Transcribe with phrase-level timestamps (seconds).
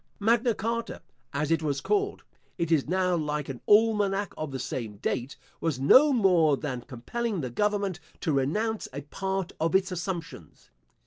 [0.19, 2.23] Magna Charta, as it was called
[2.57, 7.41] (it is now like an almanack of the same date), was no more than compelling
[7.41, 10.71] the government to renounce a part of its assumptions.